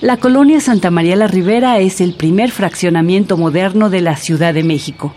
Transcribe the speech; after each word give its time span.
La 0.00 0.16
colonia 0.16 0.60
Santa 0.60 0.90
María 0.90 1.14
la 1.14 1.26
Ribera 1.26 1.78
es 1.78 2.00
el 2.00 2.14
primer 2.14 2.50
fraccionamiento 2.50 3.36
moderno 3.36 3.90
de 3.90 4.00
la 4.00 4.16
Ciudad 4.16 4.54
de 4.54 4.62
México. 4.62 5.14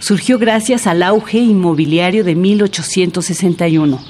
Surgió 0.00 0.40
gracias 0.40 0.88
al 0.88 1.04
auge 1.04 1.38
inmobiliario 1.38 2.24
de 2.24 2.34
1861. 2.34 4.00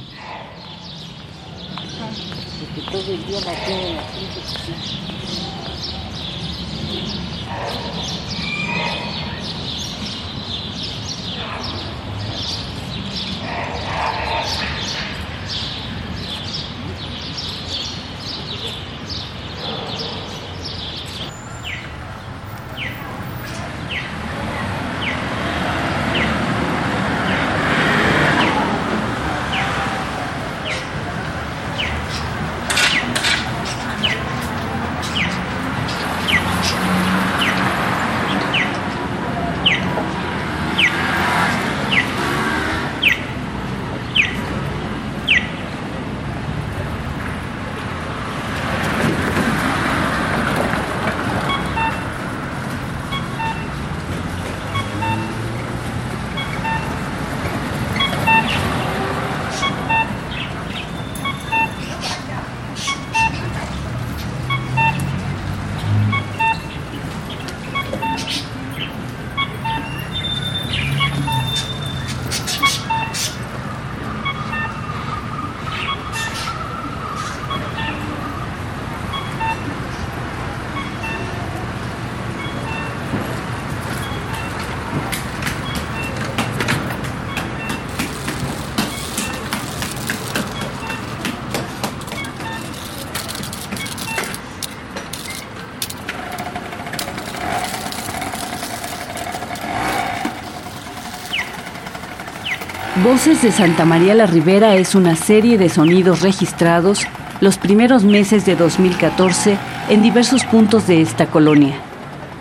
Voces 103.04 103.42
de 103.42 103.52
Santa 103.52 103.84
María 103.84 104.14
la 104.14 104.24
Ribera 104.24 104.74
es 104.74 104.94
una 104.94 105.16
serie 105.16 105.58
de 105.58 105.68
sonidos 105.68 106.22
registrados 106.22 107.06
los 107.42 107.58
primeros 107.58 108.04
meses 108.04 108.46
de 108.46 108.56
2014 108.56 109.58
en 109.90 110.02
diversos 110.02 110.44
puntos 110.44 110.86
de 110.86 111.02
esta 111.02 111.26
colonia. 111.26 111.74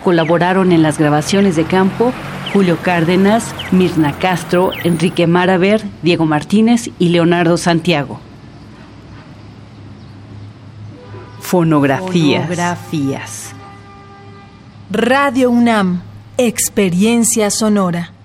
Colaboraron 0.02 0.72
en 0.72 0.82
las 0.82 0.98
grabaciones 0.98 1.56
de 1.56 1.64
campo 1.64 2.10
Julio 2.54 2.78
Cárdenas, 2.82 3.54
Mirna 3.70 4.18
Castro, 4.18 4.70
Enrique 4.82 5.26
Maraver, 5.26 5.84
Diego 6.00 6.24
Martínez 6.24 6.88
y 6.98 7.10
Leonardo 7.10 7.58
Santiago. 7.58 8.18
Fonografías. 11.40 12.44
Fonografías. 12.44 13.52
Radio 14.90 15.50
UNAM, 15.50 16.00
experiencia 16.38 17.50
sonora. 17.50 18.15